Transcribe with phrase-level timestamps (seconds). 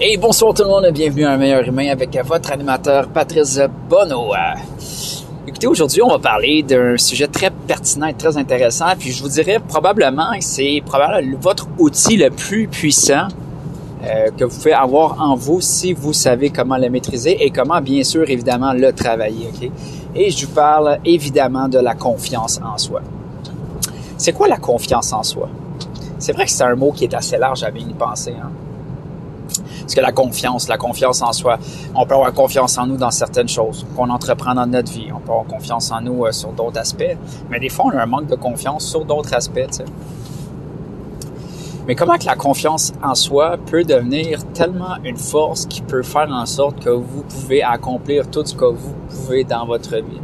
[0.00, 4.32] Et bonsoir tout le monde, bienvenue à Un meilleur humain avec votre animateur Patrice Bono.
[5.46, 8.86] Écoutez, aujourd'hui, on va parler d'un sujet très pertinent et très intéressant.
[8.98, 13.28] Puis je vous dirais probablement que c'est probablement votre outil le plus puissant
[14.04, 17.80] euh, que vous pouvez avoir en vous si vous savez comment le maîtriser et comment,
[17.82, 19.50] bien sûr, évidemment, le travailler.
[20.14, 23.02] Et je vous parle évidemment de la confiance en soi.
[24.16, 25.48] C'est quoi la confiance en soi?
[26.18, 28.34] C'est vrai que c'est un mot qui est assez large à bien y penser.
[28.42, 28.50] Hein?
[29.82, 31.58] Parce que la confiance, la confiance en soi,
[31.94, 35.08] on peut avoir confiance en nous dans certaines choses qu'on entreprend dans notre vie.
[35.14, 37.16] On peut avoir confiance en nous euh, sur d'autres aspects.
[37.50, 39.82] Mais des fois, on a un manque de confiance sur d'autres aspects.
[41.86, 46.30] Mais comment que la confiance en soi peut devenir tellement une force qui peut faire
[46.30, 50.20] en sorte que vous pouvez accomplir tout ce que vous pouvez dans votre vie?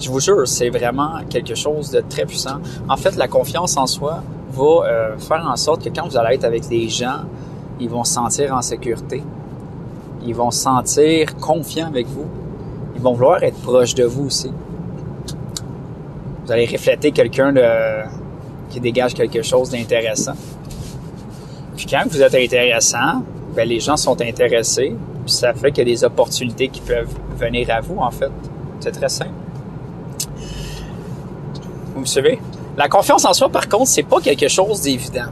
[0.00, 2.58] Je vous jure, c'est vraiment quelque chose de très puissant.
[2.88, 6.34] En fait, la confiance en soi va euh, faire en sorte que quand vous allez
[6.34, 7.20] être avec des gens,
[7.80, 9.22] ils vont se sentir en sécurité.
[10.26, 12.26] Ils vont se sentir confiants avec vous.
[12.94, 14.50] Ils vont vouloir être proches de vous aussi.
[16.44, 17.52] Vous allez refléter quelqu'un
[18.70, 20.34] qui dégage quelque chose d'intéressant.
[21.76, 23.22] Puis quand vous êtes intéressant,
[23.54, 24.96] ben les gens sont intéressés.
[25.24, 28.30] Puis ça fait qu'il y a des opportunités qui peuvent venir à vous, en fait.
[28.80, 29.30] C'est très simple.
[31.94, 32.38] Vous me suivez?
[32.76, 35.26] La confiance en soi, par contre, c'est pas quelque chose d'évident.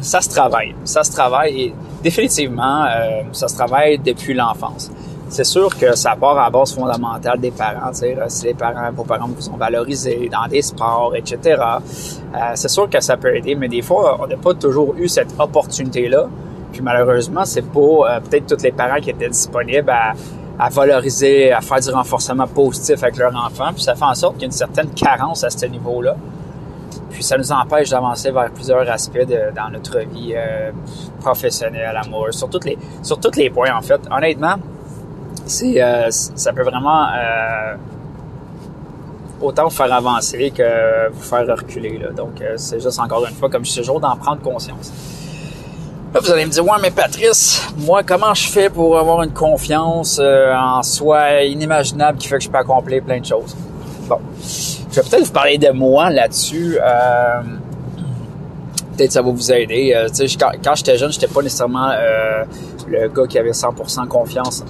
[0.00, 0.74] Ça se travaille.
[0.84, 4.90] Ça se travaille et définitivement, euh, ça se travaille depuis l'enfance.
[5.28, 7.92] C'est sûr que ça part à la base fondamentale des parents.
[7.92, 11.38] Si les parents, vos parents vous ont valorisé dans des sports, etc.
[11.60, 15.06] Euh, c'est sûr que ça peut aider, mais des fois, on n'a pas toujours eu
[15.06, 16.26] cette opportunité-là.
[16.72, 20.14] Puis malheureusement, c'est pas euh, peut-être tous les parents qui étaient disponibles à,
[20.58, 23.72] à valoriser, à faire du renforcement positif avec leur enfant.
[23.72, 26.16] Puis ça fait en sorte qu'il y a une certaine carence à ce niveau-là.
[27.10, 30.70] Puis ça nous empêche d'avancer vers plusieurs aspects de, dans notre vie euh,
[31.20, 34.00] professionnelle, amoureuse, sur tous les sur tous les points en fait.
[34.10, 34.54] Honnêtement,
[35.46, 37.74] c'est euh, ça peut vraiment euh,
[39.40, 41.98] autant vous faire avancer que vous faire reculer.
[41.98, 42.10] Là.
[42.10, 44.92] Donc euh, c'est juste encore une fois comme je toujours d'en prendre conscience.
[46.12, 49.32] Là, vous allez me dire, ouais, mais Patrice, moi, comment je fais pour avoir une
[49.32, 53.56] confiance euh, en soi inimaginable qui fait que je peux accomplir plein de choses?
[54.08, 54.18] Bon,
[54.90, 56.76] je vais peut-être vous parler de moi là-dessus.
[56.82, 57.42] Euh,
[58.96, 59.92] peut-être ça va vous aider.
[59.94, 60.08] Euh,
[60.38, 62.44] quand, j'étais jeune, j'étais pas nécessairement euh,
[62.88, 64.64] le gars qui avait 100% confiance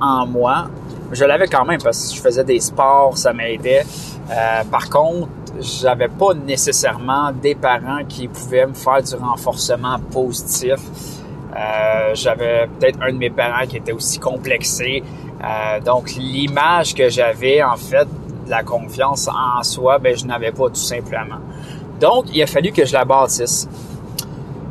[0.00, 0.68] en moi.
[1.12, 3.86] Je l'avais quand même parce que je faisais des sports, ça m'aidait.
[4.70, 5.28] Par contre,
[5.58, 10.78] j'avais pas nécessairement des parents qui pouvaient me faire du renforcement positif.
[12.12, 15.02] J'avais peut-être un de mes parents qui était aussi complexé.
[15.86, 18.06] Donc l'image que j'avais en fait
[18.48, 21.38] de la confiance en soi, ben je n'avais pas tout simplement.
[22.00, 23.68] Donc il a fallu que je la bâtisse.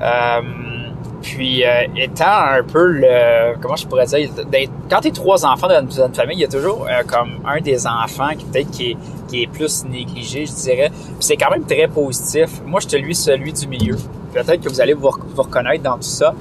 [0.00, 0.40] Euh,
[1.22, 2.24] puis euh, étant
[2.58, 4.30] un peu le comment je pourrais dire
[4.88, 7.60] quand tu es trois enfants dans une, famille, il y a toujours euh, comme un
[7.60, 8.96] des enfants qui peut-être qui est,
[9.28, 10.90] qui est plus négligé, je dirais.
[11.20, 12.62] C'est quand même très positif.
[12.64, 13.96] Moi, je te lui celui du milieu.
[14.32, 16.34] Peut-être que vous allez vous reconnaître dans tout ça.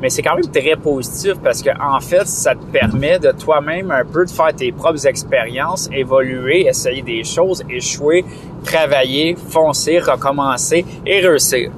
[0.00, 3.90] Mais c'est quand même très positif parce que en fait, ça te permet de toi-même
[3.90, 8.24] un peu de faire tes propres expériences, évoluer, essayer des choses, échouer,
[8.64, 11.70] travailler, foncer, recommencer et réussir.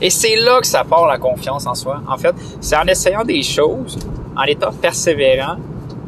[0.00, 2.00] Et c'est là que ça part la confiance en soi.
[2.06, 3.98] En fait, c'est en essayant des choses,
[4.36, 5.56] en étant persévérant,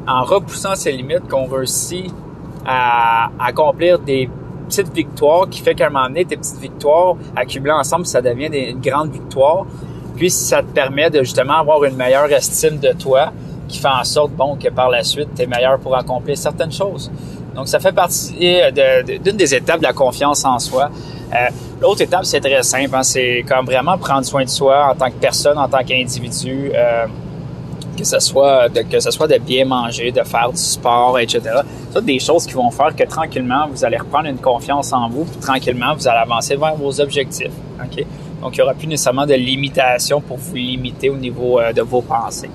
[0.06, 2.12] en repoussant ses limites qu'on réussit
[2.64, 4.28] à accomplir des
[4.68, 8.50] petites victoires qui fait qu'à un moment donné, tes petites victoires accumulées ensemble, ça devient
[8.50, 9.66] des, une grande victoire.
[10.18, 13.32] Puis ça te permet de justement avoir une meilleure estime de toi
[13.68, 16.72] qui fait en sorte, bon, que par la suite, tu es meilleur pour accomplir certaines
[16.72, 17.10] choses.
[17.54, 20.90] Donc, ça fait partie d'une de, de, des étapes de la confiance en soi.
[21.32, 21.36] Euh,
[21.80, 22.94] L'autre étape, c'est très simple.
[22.94, 26.72] Hein, c'est comme vraiment prendre soin de soi en tant que personne, en tant qu'individu.
[26.74, 27.06] Euh,
[27.96, 31.40] que ce soit de, que ce soit de bien manger, de faire du sport, etc.
[31.92, 35.24] C'est des choses qui vont faire que tranquillement, vous allez reprendre une confiance en vous,
[35.24, 37.50] puis tranquillement, vous allez avancer vers vos objectifs.
[37.82, 38.04] OK?
[38.40, 41.82] Donc, il n'y aura plus nécessairement de limitation pour vous limiter au niveau euh, de
[41.82, 42.50] vos pensées.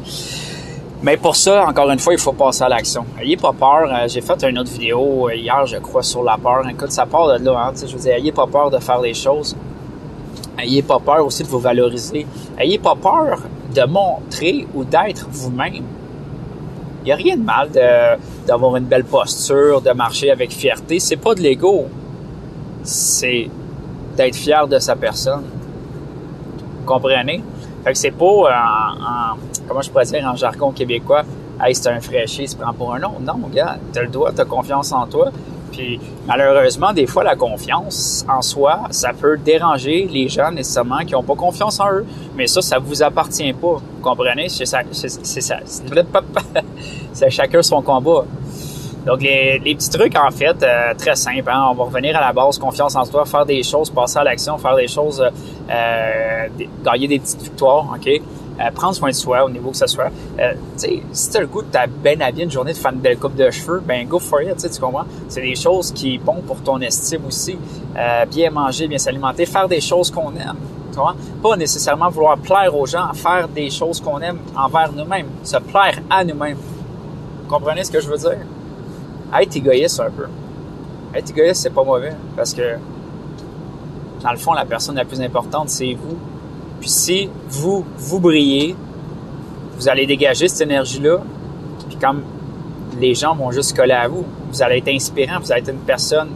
[1.01, 3.05] Mais pour ça, encore une fois, il faut passer à l'action.
[3.19, 3.89] Ayez pas peur.
[3.91, 6.63] Euh, J'ai fait une autre vidéo euh, hier, je crois, sur la peur.
[6.69, 7.67] Écoute, ça part de là.
[7.67, 9.57] Hein, je vous dis, ayez pas peur de faire les choses.
[10.57, 12.25] Ayez pas peur aussi de vous valoriser.
[12.57, 13.39] Ayez pas peur
[13.75, 15.83] de montrer ou d'être vous-même.
[17.01, 17.69] Il n'y a rien de mal
[18.47, 20.99] d'avoir une belle posture, de marcher avec fierté.
[20.99, 21.87] C'est pas de l'ego.
[22.83, 23.49] C'est
[24.15, 25.43] d'être fier de sa personne.
[26.83, 27.41] Vous comprenez?
[27.85, 29.37] Fait que c'est pas en, en,
[29.67, 31.23] comment je pourrais dire en jargon québécois,
[31.61, 33.21] hey, c'est un fraîchier, se prend pour un autre.
[33.21, 35.31] Non, regarde, t'as le doigt, t'as confiance en toi,
[35.71, 41.13] Puis malheureusement, des fois, la confiance en soi, ça peut déranger les gens nécessairement qui
[41.13, 42.05] n'ont pas confiance en eux.
[42.35, 43.75] Mais ça, ça vous appartient pas.
[43.75, 44.49] Vous comprenez?
[44.49, 44.79] C'est ça.
[44.91, 45.59] C'est ça.
[47.13, 48.25] C'est chacun son combat.
[49.05, 51.49] Donc, les, petits trucs, en fait, euh, très simples.
[51.49, 51.67] Hein?
[51.71, 54.57] On va revenir à la base, confiance en soi, faire des choses, passer à l'action,
[54.57, 55.29] faire des choses, euh,
[55.67, 58.21] gagner des petites victoires, OK?
[58.59, 60.11] Euh, prendre soin de soi au niveau que ce soit.
[60.39, 62.91] Euh, sais, si tu as le goût de ta bien habillé une journée de faire
[62.91, 65.05] une belle coupe de cheveux, ben go for it, tu comprends?
[65.27, 67.57] C'est des choses qui sont bonnes pour ton estime aussi.
[67.97, 70.57] Euh, bien manger, bien s'alimenter, faire des choses qu'on aime.
[71.41, 75.97] Pas nécessairement vouloir plaire aux gens, faire des choses qu'on aime envers nous-mêmes, se plaire
[76.07, 76.57] à nous-mêmes.
[76.57, 78.37] Vous comprenez ce que je veux dire?
[79.41, 80.27] être égoïste un peu.
[81.15, 82.77] Être égoïste, c'est pas mauvais parce que
[84.23, 86.17] dans le fond, la personne la plus importante, c'est vous.
[86.79, 88.75] Puis si vous, vous brillez,
[89.77, 91.19] vous allez dégager cette énergie-là,
[91.89, 92.23] puis comme
[92.99, 95.79] les gens vont juste coller à vous, vous allez être inspirant, vous allez être une
[95.79, 96.29] personne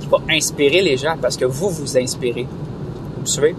[0.00, 2.46] qui va inspirer les gens parce que vous vous inspirez.
[3.14, 3.54] Vous me suivez?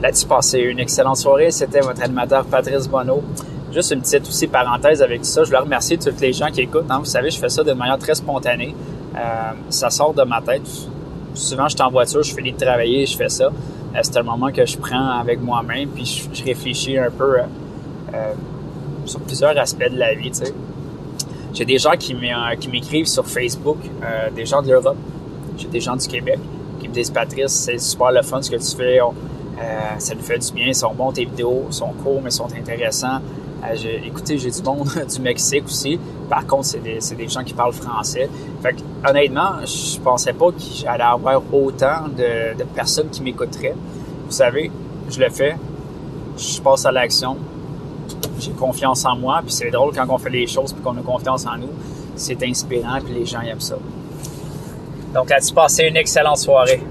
[0.00, 1.50] Là-dessus, passez une excellente soirée.
[1.50, 3.22] C'était votre animateur Patrice Bonneau.
[3.72, 5.44] Juste une petite aussi parenthèse avec ça.
[5.44, 6.86] Je veux remercier toutes les gens qui écoutent.
[6.88, 7.00] Hein.
[7.00, 8.74] Vous savez, je fais ça de manière très spontanée.
[9.18, 10.62] Euh, ça sort de ma tête.
[11.34, 13.46] Souvent, je suis en voiture, je fais de travailler, je fais ça.
[13.46, 18.32] Euh, c'est un moment que je prends avec moi-même, puis je, réfléchis un peu euh,
[19.04, 20.32] sur plusieurs aspects de la vie.
[21.52, 23.78] J'ai des gens qui m'écrivent sur Facebook,
[24.34, 24.96] des gens de l'Europe.
[25.56, 26.38] J'ai des gens du Québec
[26.78, 29.00] qui me disent Patrice, c'est super le fun ce que tu fais.
[29.98, 32.32] Ça nous fait du bien, ils sont bons tes vidéos, ils sont courts mais ils
[32.32, 33.20] sont intéressants.
[33.64, 33.74] Euh,
[34.04, 35.98] écoutez, j'ai du monde du Mexique aussi.
[36.28, 38.28] Par contre, c'est des, des, gens qui parlent français.
[38.62, 43.74] Fait que, honnêtement, je pensais pas que j'allais avoir autant de, de personnes qui m'écouteraient.
[44.26, 44.70] Vous savez,
[45.08, 45.56] je le fais.
[46.36, 47.36] Je passe à l'action.
[48.38, 49.40] J'ai confiance en moi.
[49.42, 51.70] Puis c'est drôle quand on fait les choses puis qu'on a confiance en nous.
[52.14, 53.76] C'est inspirant puis les gens aiment ça.
[55.14, 56.82] Donc là-dessus, passez une excellente soirée.